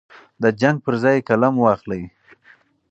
د 0.41 0.43
جنګ 0.61 0.77
پر 0.85 0.93
ځای 1.03 1.17
قلم 1.29 1.53
واخلئ. 1.59 2.03